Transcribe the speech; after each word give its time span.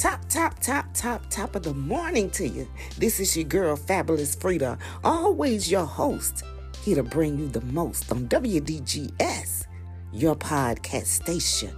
Top, 0.00 0.26
top, 0.30 0.58
top, 0.60 0.86
top, 0.94 1.28
top 1.28 1.54
of 1.54 1.62
the 1.62 1.74
morning 1.74 2.30
to 2.30 2.48
you. 2.48 2.66
This 2.96 3.20
is 3.20 3.36
your 3.36 3.44
girl, 3.44 3.76
Fabulous 3.76 4.34
Freda, 4.34 4.78
always 5.04 5.70
your 5.70 5.84
host, 5.84 6.42
here 6.82 6.96
to 6.96 7.02
bring 7.02 7.38
you 7.38 7.48
the 7.48 7.60
most 7.66 8.10
on 8.10 8.26
WDGS, 8.26 9.66
your 10.10 10.34
podcast 10.34 11.04
station. 11.04 11.76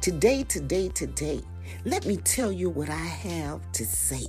Today, 0.00 0.42
today, 0.42 0.88
today, 0.88 1.40
let 1.84 2.04
me 2.04 2.16
tell 2.16 2.50
you 2.50 2.68
what 2.68 2.88
I 2.88 2.96
have 2.96 3.60
to 3.74 3.86
say. 3.86 4.26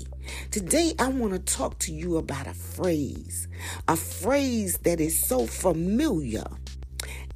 Today, 0.52 0.94
I 1.00 1.08
want 1.08 1.34
to 1.34 1.40
talk 1.40 1.80
to 1.80 1.91
you 1.91 2.18
about 2.18 2.45
a 2.45 2.54
phrase, 2.54 3.48
a 3.88 3.95
phrase 3.95 4.77
that 4.84 5.02
is 5.02 5.18
so 5.18 5.48
familiar, 5.48 6.45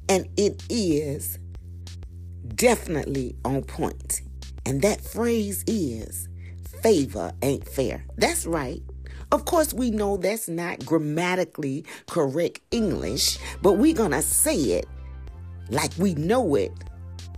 and 0.08 0.28
it 0.36 0.62
is 0.70 1.40
definitely 2.54 3.34
on 3.44 3.64
point. 3.64 4.20
And 4.68 4.82
that 4.82 5.00
phrase 5.00 5.64
is 5.66 6.28
favor 6.82 7.32
ain't 7.40 7.66
fair. 7.66 8.04
That's 8.18 8.44
right. 8.44 8.82
Of 9.32 9.46
course, 9.46 9.72
we 9.72 9.90
know 9.90 10.18
that's 10.18 10.46
not 10.46 10.84
grammatically 10.84 11.86
correct 12.06 12.60
English, 12.70 13.38
but 13.62 13.78
we're 13.78 13.94
going 13.94 14.10
to 14.10 14.20
say 14.20 14.56
it 14.56 14.86
like 15.70 15.92
we 15.96 16.12
know 16.16 16.54
it 16.54 16.70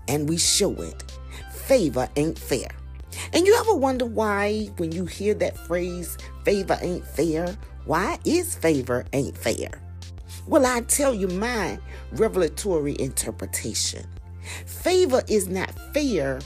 and 0.08 0.28
we 0.28 0.38
show 0.38 0.72
it. 0.82 1.04
Favor 1.52 2.08
ain't 2.16 2.36
fair. 2.36 2.66
And 3.32 3.46
you 3.46 3.56
ever 3.60 3.76
wonder 3.76 4.06
why, 4.06 4.68
when 4.78 4.90
you 4.90 5.06
hear 5.06 5.34
that 5.34 5.56
phrase, 5.56 6.18
favor 6.44 6.78
ain't 6.82 7.06
fair, 7.06 7.56
why 7.84 8.18
is 8.24 8.56
favor 8.56 9.04
ain't 9.12 9.38
fair? 9.38 9.70
Well, 10.48 10.66
I 10.66 10.80
tell 10.80 11.14
you 11.14 11.28
my 11.28 11.78
revelatory 12.10 12.96
interpretation. 12.98 14.04
Favor 14.66 15.22
is 15.28 15.46
not 15.46 15.70
fair 15.94 16.40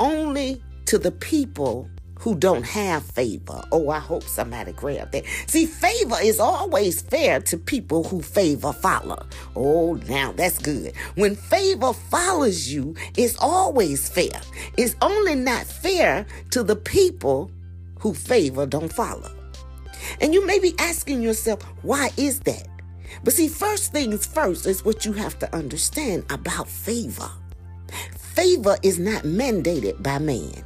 only 0.00 0.62
to 0.86 0.98
the 0.98 1.12
people 1.12 1.88
who 2.18 2.34
don't 2.34 2.64
have 2.64 3.02
favor. 3.02 3.62
Oh, 3.72 3.88
I 3.88 3.98
hope 3.98 4.24
somebody 4.24 4.72
grabbed 4.72 5.12
that. 5.12 5.24
See, 5.46 5.64
favor 5.64 6.16
is 6.22 6.38
always 6.38 7.00
fair 7.00 7.40
to 7.40 7.56
people 7.56 8.04
who 8.04 8.20
favor 8.20 8.72
follow. 8.74 9.26
Oh, 9.56 9.94
now 10.08 10.32
that's 10.32 10.58
good. 10.58 10.92
When 11.14 11.34
favor 11.34 11.94
follows 11.94 12.68
you, 12.68 12.94
it's 13.16 13.38
always 13.38 14.08
fair. 14.08 14.40
It's 14.76 14.96
only 15.00 15.34
not 15.34 15.64
fair 15.64 16.26
to 16.50 16.62
the 16.62 16.76
people 16.76 17.50
who 18.00 18.12
favor 18.12 18.66
don't 18.66 18.92
follow. 18.92 19.30
And 20.20 20.34
you 20.34 20.44
may 20.46 20.58
be 20.58 20.74
asking 20.78 21.22
yourself, 21.22 21.62
why 21.82 22.10
is 22.18 22.40
that? 22.40 22.66
But 23.24 23.32
see, 23.32 23.48
first 23.48 23.92
things 23.92 24.26
first 24.26 24.66
is 24.66 24.84
what 24.84 25.06
you 25.06 25.12
have 25.14 25.38
to 25.38 25.54
understand 25.54 26.24
about 26.30 26.68
favor 26.68 27.30
favor 28.34 28.76
is 28.82 28.98
not 28.98 29.22
mandated 29.22 30.02
by 30.02 30.18
man. 30.18 30.64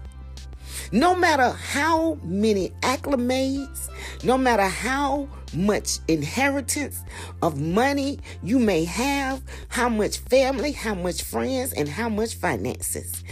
No 0.93 1.15
matter 1.15 1.51
how 1.51 2.19
many 2.23 2.71
acclimates, 2.83 3.89
no 4.23 4.39
matter 4.39 4.69
how 4.69 5.29
much 5.55 5.99
inheritance 6.09 7.03
of 7.43 7.61
money 7.61 8.19
you 8.43 8.59
may 8.59 8.85
have, 8.85 9.43
how 9.69 9.89
much 9.89 10.19
family, 10.19 10.73
how 10.73 10.95
much 10.95 11.23
friends, 11.23 11.73
and 11.73 11.89
how 11.89 12.09
much 12.09 12.35
finances, 12.35 13.25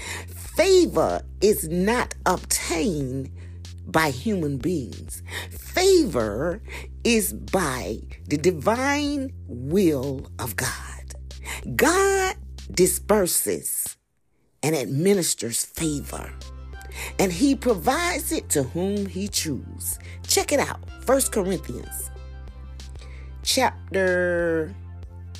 favor 0.56 1.22
is 1.40 1.68
not 1.68 2.14
obtained 2.26 3.30
by 3.86 4.10
human 4.10 4.56
beings. 4.56 5.22
Favor 5.50 6.62
is 7.04 7.32
by 7.32 7.98
the 8.28 8.38
divine 8.38 9.32
will 9.46 10.26
of 10.38 10.56
God. 10.56 11.14
God 11.76 12.36
disperses 12.70 13.96
and 14.62 14.76
administers 14.76 15.64
favor. 15.64 16.30
And 17.18 17.32
he 17.32 17.54
provides 17.54 18.32
it 18.32 18.48
to 18.50 18.62
whom 18.62 19.06
he 19.06 19.28
chooses. 19.28 19.98
Check 20.26 20.52
it 20.52 20.60
out. 20.60 20.80
First 21.04 21.32
Corinthians 21.32 22.10
chapter 23.42 24.74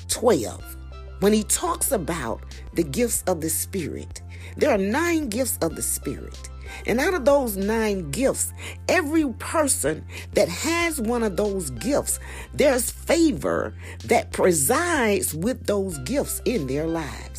12. 0.09 0.77
When 1.19 1.33
he 1.33 1.43
talks 1.43 1.91
about 1.91 2.43
the 2.73 2.83
gifts 2.83 3.23
of 3.27 3.41
the 3.41 3.49
Spirit, 3.49 4.21
there 4.57 4.71
are 4.71 4.77
nine 4.77 5.29
gifts 5.29 5.57
of 5.61 5.75
the 5.75 5.81
Spirit. 5.81 6.49
And 6.85 6.99
out 6.99 7.13
of 7.13 7.23
those 7.23 7.55
nine 7.55 8.11
gifts, 8.11 8.51
every 8.89 9.31
person 9.33 10.05
that 10.33 10.49
has 10.49 10.99
one 10.99 11.23
of 11.23 11.37
those 11.37 11.69
gifts, 11.69 12.19
there's 12.53 12.91
favor 12.91 13.73
that 14.05 14.31
presides 14.31 15.33
with 15.33 15.65
those 15.65 15.97
gifts 15.99 16.41
in 16.45 16.67
their 16.67 16.87
lives. 16.87 17.32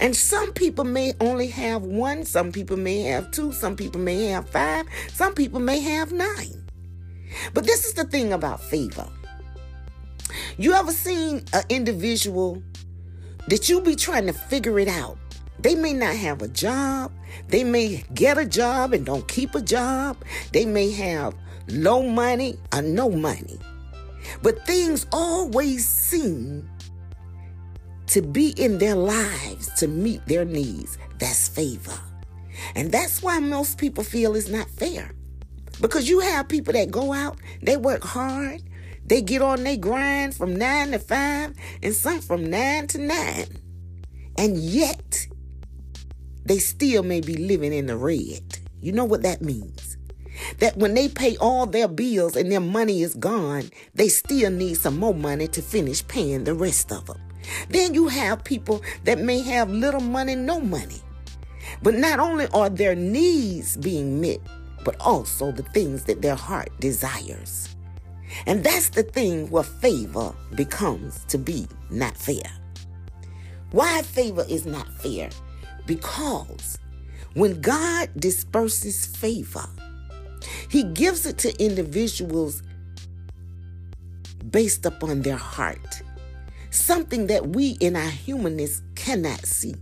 And 0.00 0.14
some 0.14 0.52
people 0.52 0.84
may 0.84 1.12
only 1.20 1.48
have 1.48 1.82
one, 1.82 2.24
some 2.24 2.52
people 2.52 2.76
may 2.76 3.02
have 3.02 3.30
two, 3.32 3.52
some 3.52 3.74
people 3.74 4.00
may 4.00 4.26
have 4.26 4.48
five, 4.48 4.86
some 5.12 5.34
people 5.34 5.60
may 5.60 5.80
have 5.80 6.12
nine. 6.12 6.64
But 7.52 7.64
this 7.64 7.84
is 7.84 7.94
the 7.94 8.04
thing 8.04 8.32
about 8.32 8.62
favor. 8.62 9.08
You 10.56 10.72
ever 10.74 10.92
seen 10.92 11.44
an 11.52 11.64
individual 11.68 12.62
that 13.48 13.68
you 13.68 13.80
be 13.80 13.96
trying 13.96 14.26
to 14.26 14.32
figure 14.32 14.78
it 14.78 14.88
out? 14.88 15.18
They 15.60 15.74
may 15.74 15.92
not 15.92 16.14
have 16.14 16.42
a 16.42 16.48
job. 16.48 17.10
They 17.48 17.64
may 17.64 18.04
get 18.14 18.38
a 18.38 18.46
job 18.46 18.92
and 18.92 19.04
don't 19.04 19.26
keep 19.26 19.54
a 19.54 19.60
job. 19.60 20.16
They 20.52 20.64
may 20.64 20.92
have 20.92 21.34
low 21.68 22.02
money 22.02 22.58
or 22.72 22.82
no 22.82 23.10
money. 23.10 23.58
But 24.42 24.64
things 24.66 25.06
always 25.12 25.88
seem 25.88 26.68
to 28.08 28.22
be 28.22 28.50
in 28.56 28.78
their 28.78 28.94
lives 28.94 29.68
to 29.78 29.88
meet 29.88 30.24
their 30.26 30.44
needs. 30.44 30.98
That's 31.18 31.48
favor. 31.48 31.98
And 32.74 32.90
that's 32.90 33.22
why 33.22 33.38
most 33.38 33.78
people 33.78 34.04
feel 34.04 34.34
it's 34.34 34.48
not 34.48 34.68
fair. 34.70 35.12
Because 35.80 36.08
you 36.08 36.20
have 36.20 36.48
people 36.48 36.72
that 36.72 36.90
go 36.90 37.12
out, 37.12 37.38
they 37.62 37.76
work 37.76 38.02
hard, 38.02 38.62
they 39.04 39.22
get 39.22 39.42
on 39.42 39.62
their 39.62 39.76
grind 39.76 40.34
from 40.34 40.56
nine 40.56 40.90
to 40.90 40.98
five, 40.98 41.54
and 41.82 41.94
some 41.94 42.20
from 42.20 42.50
nine 42.50 42.86
to 42.88 42.98
nine. 42.98 43.46
And 44.36 44.56
yet, 44.56 45.26
they 46.44 46.58
still 46.58 47.02
may 47.02 47.20
be 47.20 47.36
living 47.36 47.72
in 47.72 47.86
the 47.86 47.96
red. 47.96 48.58
You 48.80 48.92
know 48.92 49.04
what 49.04 49.22
that 49.22 49.42
means? 49.42 49.96
That 50.58 50.76
when 50.76 50.94
they 50.94 51.08
pay 51.08 51.36
all 51.36 51.66
their 51.66 51.88
bills 51.88 52.36
and 52.36 52.50
their 52.50 52.60
money 52.60 53.02
is 53.02 53.14
gone, 53.14 53.70
they 53.94 54.08
still 54.08 54.50
need 54.50 54.76
some 54.76 54.98
more 54.98 55.14
money 55.14 55.48
to 55.48 55.62
finish 55.62 56.06
paying 56.06 56.44
the 56.44 56.54
rest 56.54 56.92
of 56.92 57.06
them. 57.06 57.27
Then 57.68 57.94
you 57.94 58.08
have 58.08 58.44
people 58.44 58.82
that 59.04 59.18
may 59.18 59.40
have 59.42 59.70
little 59.70 60.00
money, 60.00 60.34
no 60.34 60.60
money. 60.60 61.00
But 61.82 61.94
not 61.94 62.18
only 62.18 62.46
are 62.48 62.70
their 62.70 62.94
needs 62.94 63.76
being 63.76 64.20
met, 64.20 64.40
but 64.84 64.96
also 65.00 65.52
the 65.52 65.62
things 65.62 66.04
that 66.04 66.22
their 66.22 66.34
heart 66.34 66.70
desires. 66.80 67.76
And 68.46 68.62
that's 68.62 68.90
the 68.90 69.02
thing 69.02 69.50
where 69.50 69.62
favor 69.62 70.34
becomes 70.54 71.24
to 71.26 71.38
be 71.38 71.66
not 71.90 72.16
fair. 72.16 72.50
Why 73.70 74.02
favor 74.02 74.44
is 74.48 74.66
not 74.66 74.92
fair? 74.94 75.30
Because 75.86 76.78
when 77.34 77.60
God 77.60 78.10
disperses 78.16 79.06
favor, 79.06 79.66
He 80.68 80.84
gives 80.84 81.26
it 81.26 81.38
to 81.38 81.62
individuals 81.62 82.62
based 84.50 84.86
upon 84.86 85.22
their 85.22 85.36
heart 85.36 86.02
something 86.70 87.26
that 87.28 87.48
we 87.48 87.70
in 87.80 87.96
our 87.96 88.10
humanness 88.10 88.82
cannot 88.94 89.44
see. 89.44 89.74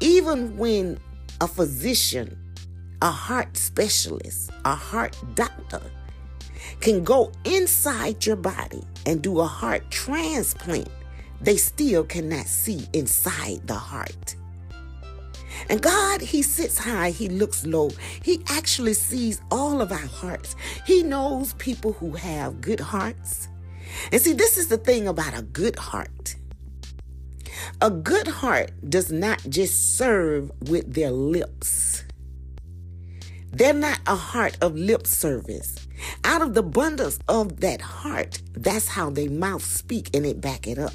Even 0.00 0.56
when 0.56 0.98
a 1.40 1.48
physician, 1.48 2.38
a 3.02 3.10
heart 3.10 3.56
specialist, 3.56 4.50
a 4.64 4.74
heart 4.74 5.16
doctor 5.34 5.82
can 6.80 7.04
go 7.04 7.32
inside 7.44 8.24
your 8.24 8.36
body 8.36 8.82
and 9.06 9.22
do 9.22 9.40
a 9.40 9.46
heart 9.46 9.88
transplant, 9.90 10.88
they 11.40 11.56
still 11.56 12.04
cannot 12.04 12.46
see 12.46 12.86
inside 12.92 13.66
the 13.66 13.74
heart. 13.74 14.36
And 15.68 15.82
God, 15.82 16.20
He 16.20 16.42
sits 16.42 16.78
high, 16.78 17.10
He 17.10 17.28
looks 17.28 17.66
low. 17.66 17.90
He 18.22 18.42
actually 18.48 18.94
sees 18.94 19.40
all 19.50 19.80
of 19.80 19.90
our 19.90 19.98
hearts. 19.98 20.54
He 20.86 21.02
knows 21.02 21.54
people 21.54 21.92
who 21.92 22.12
have 22.12 22.60
good 22.60 22.80
hearts 22.80 23.48
and 24.12 24.20
see, 24.20 24.32
this 24.32 24.56
is 24.56 24.68
the 24.68 24.78
thing 24.78 25.08
about 25.08 25.36
a 25.36 25.42
good 25.42 25.76
heart. 25.78 26.36
A 27.80 27.90
good 27.90 28.28
heart 28.28 28.70
does 28.88 29.10
not 29.10 29.42
just 29.48 29.96
serve 29.96 30.50
with 30.68 30.92
their 30.94 31.10
lips. 31.10 32.04
They're 33.52 33.72
not 33.72 34.00
a 34.06 34.14
heart 34.14 34.56
of 34.60 34.76
lip 34.76 35.06
service. 35.06 35.76
Out 36.24 36.42
of 36.42 36.54
the 36.54 36.60
abundance 36.60 37.18
of 37.28 37.60
that 37.60 37.80
heart, 37.80 38.42
that's 38.52 38.88
how 38.88 39.10
they 39.10 39.28
mouth 39.28 39.64
speak 39.64 40.10
and 40.14 40.26
it 40.26 40.40
back 40.40 40.66
it 40.66 40.78
up. 40.78 40.92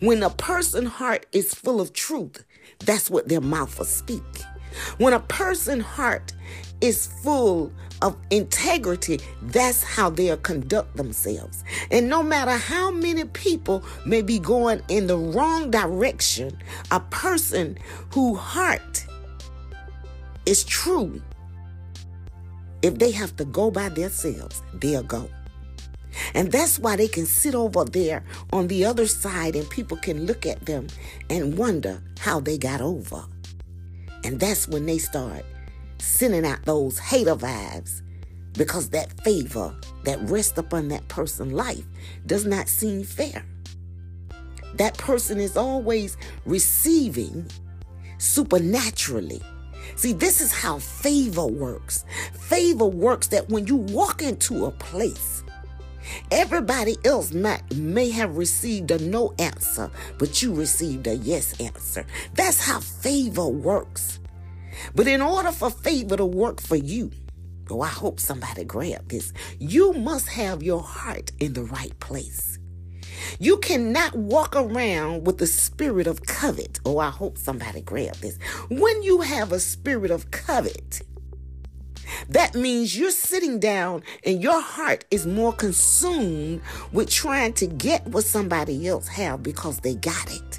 When 0.00 0.22
a 0.22 0.30
person's 0.30 0.90
heart 0.90 1.26
is 1.32 1.54
full 1.54 1.80
of 1.80 1.92
truth, 1.92 2.44
that's 2.80 3.10
what 3.10 3.28
their 3.28 3.40
mouth 3.40 3.78
will 3.78 3.86
speak. 3.86 4.22
When 4.98 5.12
a 5.12 5.20
person's 5.20 5.84
heart 5.84 6.32
is 6.80 7.06
full 7.06 7.72
of 8.02 8.16
integrity, 8.30 9.20
that's 9.42 9.82
how 9.82 10.10
they'll 10.10 10.36
conduct 10.36 10.96
themselves. 10.96 11.64
And 11.90 12.08
no 12.08 12.22
matter 12.22 12.52
how 12.52 12.90
many 12.90 13.24
people 13.24 13.84
may 14.04 14.22
be 14.22 14.38
going 14.38 14.82
in 14.88 15.06
the 15.06 15.16
wrong 15.16 15.70
direction, 15.70 16.58
a 16.90 17.00
person 17.00 17.78
whose 18.12 18.38
heart 18.38 19.06
is 20.44 20.64
true 20.64 21.20
if 22.82 22.98
they 22.98 23.10
have 23.10 23.34
to 23.36 23.44
go 23.44 23.70
by 23.70 23.88
themselves, 23.88 24.62
they'll 24.74 25.02
go. 25.02 25.28
And 26.34 26.50
that's 26.52 26.78
why 26.78 26.96
they 26.96 27.08
can 27.08 27.26
sit 27.26 27.54
over 27.54 27.84
there 27.84 28.24
on 28.52 28.68
the 28.68 28.84
other 28.84 29.06
side 29.06 29.56
and 29.56 29.68
people 29.68 29.96
can 29.96 30.26
look 30.26 30.46
at 30.46 30.64
them 30.66 30.86
and 31.28 31.58
wonder 31.58 32.00
how 32.18 32.40
they 32.40 32.58
got 32.58 32.80
over. 32.80 33.24
And 34.26 34.40
that's 34.40 34.66
when 34.66 34.86
they 34.86 34.98
start 34.98 35.44
sending 35.98 36.44
out 36.44 36.64
those 36.64 36.98
hater 36.98 37.36
vibes 37.36 38.02
because 38.54 38.90
that 38.90 39.12
favor 39.20 39.72
that 40.02 40.18
rests 40.28 40.58
upon 40.58 40.88
that 40.88 41.06
person's 41.06 41.52
life 41.52 41.84
does 42.26 42.44
not 42.44 42.66
seem 42.68 43.04
fair. 43.04 43.44
That 44.74 44.98
person 44.98 45.38
is 45.38 45.56
always 45.56 46.16
receiving 46.44 47.46
supernaturally. 48.18 49.42
See, 49.94 50.12
this 50.12 50.40
is 50.40 50.50
how 50.50 50.80
favor 50.80 51.46
works. 51.46 52.04
Favor 52.32 52.86
works 52.86 53.28
that 53.28 53.48
when 53.48 53.68
you 53.68 53.76
walk 53.76 54.22
into 54.22 54.66
a 54.66 54.72
place, 54.72 55.44
everybody 56.30 56.96
else 57.04 57.32
might, 57.32 57.74
may 57.76 58.10
have 58.10 58.36
received 58.36 58.90
a 58.90 58.98
no 58.98 59.34
answer, 59.38 59.90
but 60.18 60.42
you 60.42 60.54
received 60.54 61.06
a 61.06 61.16
yes 61.16 61.58
answer. 61.60 62.06
That's 62.34 62.60
how 62.60 62.80
favor 62.80 63.46
works. 63.46 64.20
But 64.94 65.06
in 65.06 65.22
order 65.22 65.52
for 65.52 65.70
favor 65.70 66.16
to 66.16 66.26
work 66.26 66.60
for 66.60 66.76
you, 66.76 67.10
oh, 67.70 67.80
I 67.80 67.88
hope 67.88 68.20
somebody 68.20 68.64
grabbed 68.64 69.10
this, 69.10 69.32
you 69.58 69.92
must 69.92 70.28
have 70.28 70.62
your 70.62 70.82
heart 70.82 71.32
in 71.40 71.52
the 71.54 71.64
right 71.64 71.98
place. 72.00 72.58
You 73.38 73.58
cannot 73.58 74.14
walk 74.14 74.54
around 74.54 75.26
with 75.26 75.38
the 75.38 75.46
spirit 75.46 76.06
of 76.06 76.22
covet. 76.26 76.80
Oh, 76.84 76.98
I 76.98 77.10
hope 77.10 77.38
somebody 77.38 77.80
grabbed 77.80 78.22
this. 78.22 78.38
When 78.68 79.02
you 79.02 79.20
have 79.22 79.52
a 79.52 79.60
spirit 79.60 80.10
of 80.10 80.30
covet, 80.30 81.02
that 82.28 82.54
means 82.54 82.96
you're 82.96 83.10
sitting 83.10 83.58
down 83.58 84.02
and 84.24 84.42
your 84.42 84.60
heart 84.60 85.04
is 85.10 85.26
more 85.26 85.52
consumed 85.52 86.60
with 86.92 87.10
trying 87.10 87.52
to 87.54 87.66
get 87.66 88.06
what 88.06 88.24
somebody 88.24 88.86
else 88.88 89.08
have 89.08 89.42
because 89.42 89.80
they 89.80 89.94
got 89.94 90.32
it. 90.32 90.58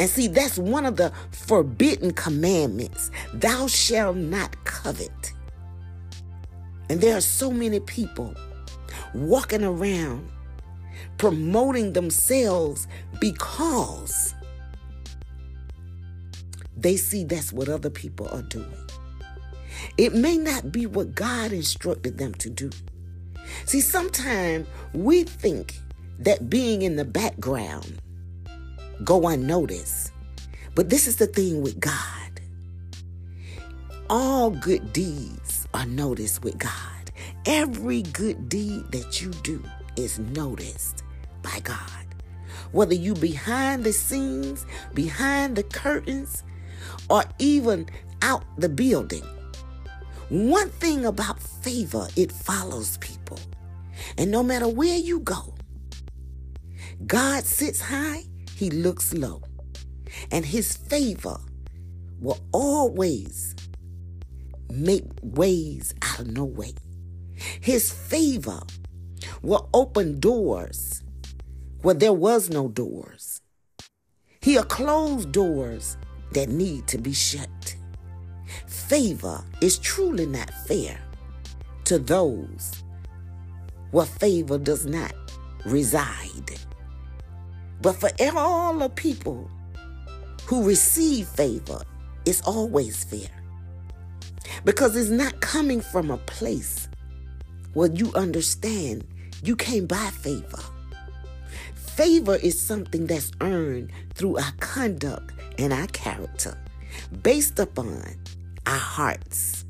And 0.00 0.10
see, 0.10 0.26
that's 0.26 0.58
one 0.58 0.84
of 0.84 0.96
the 0.96 1.12
forbidden 1.30 2.12
commandments. 2.12 3.10
Thou 3.34 3.66
shalt 3.68 4.16
not 4.16 4.64
covet. 4.64 5.32
And 6.88 7.00
there 7.00 7.16
are 7.16 7.20
so 7.20 7.50
many 7.50 7.80
people 7.80 8.34
walking 9.14 9.62
around 9.62 10.28
promoting 11.18 11.92
themselves 11.92 12.88
because 13.20 14.34
they 16.76 16.96
see 16.96 17.22
that's 17.22 17.52
what 17.52 17.68
other 17.68 17.90
people 17.90 18.28
are 18.32 18.42
doing. 18.42 18.66
It 19.98 20.14
may 20.14 20.38
not 20.38 20.72
be 20.72 20.86
what 20.86 21.14
God 21.14 21.52
instructed 21.52 22.18
them 22.18 22.34
to 22.34 22.50
do. 22.50 22.70
See, 23.66 23.80
sometimes 23.80 24.66
we 24.94 25.24
think 25.24 25.78
that 26.18 26.48
being 26.48 26.82
in 26.82 26.96
the 26.96 27.04
background 27.04 28.00
go 29.04 29.28
unnoticed. 29.28 30.12
But 30.74 30.88
this 30.88 31.06
is 31.06 31.16
the 31.16 31.26
thing 31.26 31.62
with 31.62 31.80
God. 31.80 32.40
All 34.08 34.50
good 34.50 34.92
deeds 34.92 35.66
are 35.74 35.86
noticed 35.86 36.42
with 36.42 36.58
God. 36.58 36.70
Every 37.46 38.02
good 38.02 38.48
deed 38.48 38.90
that 38.92 39.20
you 39.20 39.30
do 39.42 39.62
is 39.96 40.18
noticed 40.18 41.02
by 41.42 41.60
God. 41.62 41.78
Whether 42.72 42.94
you 42.94 43.14
behind 43.14 43.84
the 43.84 43.92
scenes, 43.92 44.64
behind 44.94 45.56
the 45.56 45.62
curtains, 45.62 46.42
or 47.10 47.24
even 47.38 47.86
out 48.22 48.44
the 48.56 48.68
building. 48.68 49.24
One 50.28 50.70
thing 50.70 51.04
about 51.04 51.40
favor, 51.40 52.08
it 52.16 52.32
follows 52.32 52.96
people. 52.98 53.38
And 54.16 54.30
no 54.30 54.42
matter 54.42 54.68
where 54.68 54.96
you 54.96 55.20
go, 55.20 55.54
God 57.06 57.44
sits 57.44 57.80
high, 57.80 58.24
he 58.54 58.70
looks 58.70 59.12
low. 59.12 59.42
And 60.30 60.44
his 60.44 60.76
favor 60.76 61.38
will 62.20 62.40
always 62.52 63.54
make 64.70 65.04
ways 65.22 65.94
out 66.02 66.20
of 66.20 66.28
no 66.28 66.44
way. 66.44 66.74
His 67.60 67.92
favor 67.92 68.60
will 69.42 69.68
open 69.74 70.20
doors 70.20 71.02
where 71.82 71.94
there 71.94 72.12
was 72.12 72.48
no 72.48 72.68
doors. 72.68 73.40
He'll 74.40 74.62
close 74.62 75.26
doors 75.26 75.96
that 76.32 76.48
need 76.48 76.86
to 76.88 76.98
be 76.98 77.12
shut. 77.12 77.76
Favor 78.92 79.42
is 79.62 79.78
truly 79.78 80.26
not 80.26 80.50
fair 80.66 81.00
to 81.84 81.98
those 81.98 82.84
where 83.90 84.04
favor 84.04 84.58
does 84.58 84.84
not 84.84 85.14
reside. 85.64 86.60
But 87.80 87.94
for 87.94 88.10
all 88.36 88.76
the 88.76 88.90
people 88.90 89.50
who 90.44 90.62
receive 90.62 91.26
favor, 91.26 91.80
it's 92.26 92.42
always 92.42 93.02
fair. 93.02 93.30
Because 94.66 94.94
it's 94.94 95.08
not 95.08 95.40
coming 95.40 95.80
from 95.80 96.10
a 96.10 96.18
place 96.18 96.86
where 97.72 97.90
you 97.90 98.12
understand 98.12 99.06
you 99.42 99.56
can't 99.56 99.88
buy 99.88 100.10
favor. 100.20 100.60
Favor 101.74 102.36
is 102.36 102.60
something 102.60 103.06
that's 103.06 103.32
earned 103.40 103.90
through 104.12 104.36
our 104.36 104.52
conduct 104.60 105.32
and 105.56 105.72
our 105.72 105.86
character, 105.86 106.58
based 107.22 107.58
upon 107.58 108.04
our 108.66 108.78
hearts. 108.78 109.64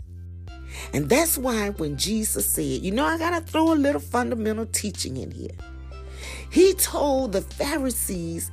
And 0.92 1.08
that's 1.08 1.38
why 1.38 1.70
when 1.70 1.96
Jesus 1.96 2.46
said, 2.46 2.62
you 2.62 2.90
know, 2.90 3.04
I 3.04 3.18
got 3.18 3.30
to 3.30 3.40
throw 3.40 3.72
a 3.72 3.74
little 3.74 4.00
fundamental 4.00 4.66
teaching 4.66 5.16
in 5.16 5.30
here. 5.30 5.56
He 6.50 6.74
told 6.74 7.32
the 7.32 7.42
Pharisees 7.42 8.50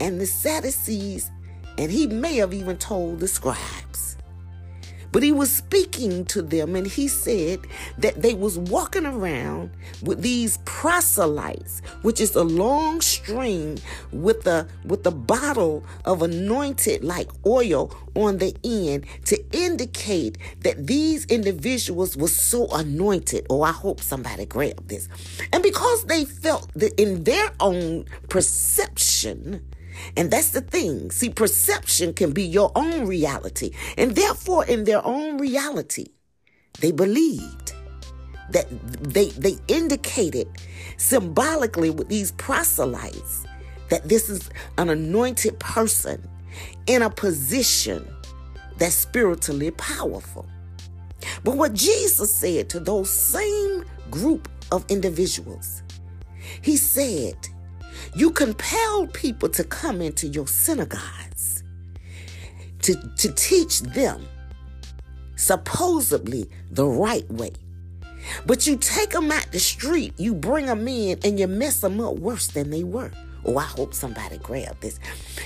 and 0.00 0.20
the 0.20 0.26
Sadducees, 0.26 1.30
and 1.78 1.90
he 1.90 2.06
may 2.06 2.36
have 2.36 2.52
even 2.52 2.76
told 2.76 3.20
the 3.20 3.28
scribes 3.28 3.85
but 5.16 5.22
he 5.22 5.32
was 5.32 5.50
speaking 5.50 6.26
to 6.26 6.42
them 6.42 6.76
and 6.76 6.86
he 6.86 7.08
said 7.08 7.60
that 7.96 8.20
they 8.20 8.34
was 8.34 8.58
walking 8.58 9.06
around 9.06 9.70
with 10.02 10.20
these 10.20 10.58
proselytes, 10.66 11.80
which 12.02 12.20
is 12.20 12.36
a 12.36 12.44
long 12.44 13.00
string 13.00 13.78
with 14.12 14.46
a 14.46 14.68
with 14.84 15.06
a 15.06 15.10
bottle 15.10 15.82
of 16.04 16.20
anointed 16.20 17.02
like 17.02 17.30
oil 17.46 17.90
on 18.14 18.36
the 18.36 18.54
end 18.62 19.06
to 19.24 19.42
indicate 19.56 20.36
that 20.60 20.86
these 20.86 21.24
individuals 21.30 22.14
were 22.14 22.28
so 22.28 22.66
anointed. 22.72 23.46
Oh, 23.48 23.62
I 23.62 23.72
hope 23.72 24.02
somebody 24.02 24.44
grabbed 24.44 24.90
this. 24.90 25.08
And 25.50 25.62
because 25.62 26.04
they 26.04 26.26
felt 26.26 26.70
that 26.74 26.92
in 27.00 27.24
their 27.24 27.52
own 27.58 28.04
perception, 28.28 29.64
and 30.16 30.30
that's 30.30 30.50
the 30.50 30.60
thing. 30.60 31.10
See, 31.10 31.30
perception 31.30 32.14
can 32.14 32.32
be 32.32 32.42
your 32.42 32.72
own 32.74 33.06
reality. 33.06 33.70
And 33.96 34.14
therefore, 34.14 34.64
in 34.66 34.84
their 34.84 35.04
own 35.04 35.38
reality, 35.38 36.06
they 36.80 36.92
believed 36.92 37.72
that 38.50 38.66
they, 39.02 39.30
they 39.30 39.56
indicated 39.68 40.48
symbolically 40.96 41.90
with 41.90 42.08
these 42.08 42.32
proselytes 42.32 43.44
that 43.88 44.08
this 44.08 44.28
is 44.28 44.50
an 44.78 44.88
anointed 44.88 45.58
person 45.58 46.28
in 46.86 47.02
a 47.02 47.10
position 47.10 48.06
that's 48.78 48.94
spiritually 48.94 49.70
powerful. 49.72 50.46
But 51.44 51.56
what 51.56 51.72
Jesus 51.72 52.32
said 52.32 52.68
to 52.70 52.80
those 52.80 53.10
same 53.10 53.84
group 54.10 54.48
of 54.70 54.84
individuals, 54.88 55.82
he 56.62 56.76
said, 56.76 57.36
you 58.14 58.30
compelled 58.30 59.12
people 59.12 59.48
to 59.50 59.64
come 59.64 60.00
into 60.00 60.26
your 60.28 60.46
synagogues 60.46 61.62
to, 62.82 62.94
to 63.16 63.32
teach 63.32 63.80
them 63.80 64.26
supposedly 65.36 66.48
the 66.70 66.86
right 66.86 67.28
way. 67.30 67.52
But 68.46 68.66
you 68.66 68.76
take 68.76 69.10
them 69.10 69.30
out 69.30 69.50
the 69.52 69.58
street, 69.58 70.14
you 70.16 70.34
bring 70.34 70.66
them 70.66 70.86
in, 70.88 71.18
and 71.24 71.38
you 71.38 71.46
mess 71.46 71.80
them 71.80 72.00
up 72.00 72.14
worse 72.14 72.48
than 72.48 72.70
they 72.70 72.84
were. 72.84 73.12
Oh, 73.44 73.58
I 73.58 73.62
hope 73.62 73.94
somebody 73.94 74.38
grabbed 74.38 74.80
this. 74.80 74.98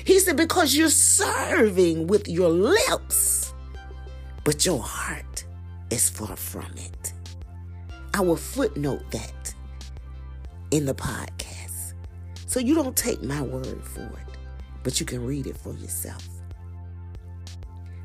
He 0.04 0.19
said, 0.19 0.37
because 0.37 0.75
you're 0.75 0.88
serving 0.88 2.07
with 2.07 2.28
your 2.28 2.49
lips, 2.49 3.52
but 4.45 4.64
your 4.64 4.80
heart 4.80 5.45
is 5.90 6.09
far 6.09 6.37
from 6.37 6.73
it. 6.76 7.12
I 8.14 8.23
will 8.23 8.37
footnote 8.37 9.11
that 9.11 9.54
in 10.71 10.87
the 10.87 10.95
podcast. 10.95 11.69
So 12.50 12.59
you 12.59 12.75
don't 12.75 12.97
take 12.97 13.23
my 13.23 13.40
word 13.42 13.85
for 13.85 14.02
it, 14.02 14.37
but 14.83 14.99
you 14.99 15.07
can 15.07 15.25
read 15.25 15.47
it 15.47 15.57
for 15.57 15.73
yourself. 15.75 16.28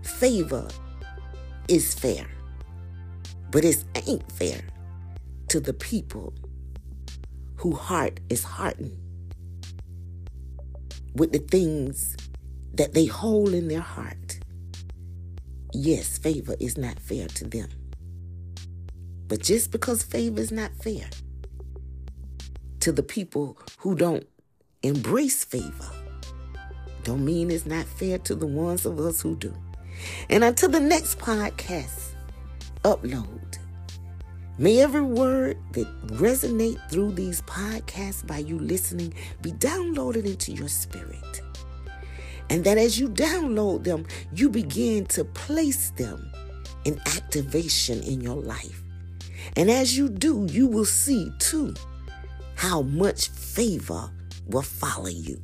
Favor 0.03 0.67
is 1.67 1.95
fair, 1.95 2.27
but 3.49 3.65
it 3.65 3.83
ain't 4.07 4.31
fair 4.31 4.61
to 5.47 5.59
the 5.59 5.73
people 5.73 6.31
whose 7.55 7.79
heart 7.79 8.19
is 8.29 8.43
hardened 8.43 8.95
with 11.15 11.31
the 11.31 11.39
things 11.39 12.15
that 12.75 12.93
they 12.93 13.07
hold 13.07 13.51
in 13.51 13.67
their 13.67 13.81
heart. 13.81 14.37
Yes, 15.73 16.19
favor 16.19 16.55
is 16.59 16.77
not 16.77 16.99
fair 16.99 17.27
to 17.29 17.45
them. 17.45 17.69
But 19.27 19.41
just 19.41 19.71
because 19.71 20.03
favor 20.03 20.39
is 20.39 20.51
not 20.51 20.69
fair 20.83 21.09
to 22.81 22.91
the 22.91 23.01
people 23.01 23.57
who 23.79 23.95
don't 23.95 24.27
embrace 24.85 25.43
favor, 25.43 25.91
don't 27.03 27.23
mean 27.23 27.51
it's 27.51 27.65
not 27.65 27.85
fair 27.85 28.17
to 28.19 28.35
the 28.35 28.47
ones 28.47 28.85
of 28.85 28.99
us 28.99 29.21
who 29.21 29.35
do. 29.35 29.53
And 30.29 30.43
until 30.43 30.69
the 30.69 30.79
next 30.79 31.19
podcast 31.19 32.13
upload, 32.83 33.57
may 34.57 34.79
every 34.79 35.01
word 35.01 35.57
that 35.73 35.87
resonate 36.07 36.79
through 36.89 37.13
these 37.13 37.41
podcasts 37.41 38.25
by 38.25 38.39
you 38.39 38.59
listening 38.59 39.13
be 39.41 39.51
downloaded 39.51 40.25
into 40.25 40.51
your 40.51 40.67
spirit. 40.67 41.41
And 42.49 42.63
that 42.63 42.77
as 42.77 42.99
you 42.99 43.09
download 43.09 43.83
them, 43.83 44.05
you 44.33 44.49
begin 44.49 45.05
to 45.07 45.25
place 45.25 45.89
them 45.91 46.31
in 46.85 46.99
activation 47.07 48.01
in 48.03 48.21
your 48.21 48.37
life. 48.37 48.83
And 49.55 49.69
as 49.69 49.97
you 49.97 50.09
do, 50.09 50.47
you 50.49 50.67
will 50.67 50.85
see 50.85 51.31
too 51.39 51.73
how 52.55 52.81
much 52.83 53.29
favor 53.29 54.09
will 54.47 54.61
follow 54.61 55.07
you. 55.07 55.41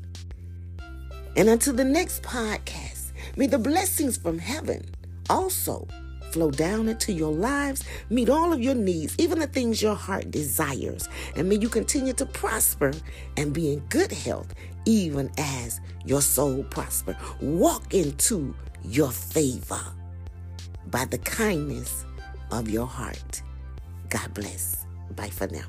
And 1.36 1.50
until 1.50 1.74
the 1.74 1.84
next 1.84 2.24
podcast, 2.24 3.12
may 3.36 3.48
the 3.48 3.58
blessings 3.58 4.18
from 4.18 4.38
heaven 4.38 4.84
also 5.30 5.88
flow 6.32 6.52
down 6.52 6.88
into 6.88 7.12
your 7.12 7.32
lives, 7.32 7.84
meet 8.10 8.30
all 8.30 8.54
of 8.54 8.62
your 8.62 8.76
needs, 8.76 9.16
even 9.18 9.40
the 9.40 9.48
things 9.48 9.82
your 9.82 9.96
heart 9.96 10.32
desires. 10.32 11.10
And 11.36 11.48
may 11.48 11.56
you 11.56 11.70
continue 11.70 12.14
to 12.14 12.26
prosper 12.26 12.94
and 13.38 13.54
be 13.54 13.74
in 13.74 13.80
good 13.90 14.12
health, 14.12 14.54
even 14.86 15.30
as 15.38 15.82
your 16.06 16.22
soul 16.22 16.64
prosper. 16.64 17.18
Walk 17.42 17.94
into 17.94 18.56
your 18.84 19.12
favor 19.12 19.82
by 20.88 21.06
the 21.06 21.20
kindness 21.20 22.06
of 22.52 22.70
your 22.70 22.88
heart. 22.88 23.42
God 24.10 24.34
bless. 24.34 24.86
Bye 25.16 25.30
for 25.30 25.48
now. 25.48 25.66